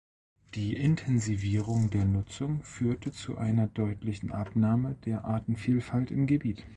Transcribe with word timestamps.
Die 0.55 0.73
Intensivierung 0.73 1.91
der 1.91 2.05
Nutzung 2.05 2.63
führte 2.63 3.11
zu 3.11 3.37
einer 3.37 3.67
deutlichen 3.67 4.31
Abnahme 4.31 4.95
der 5.05 5.25
Artenvielfalt 5.25 6.09
im 6.09 6.25
Gebiet. 6.25 6.65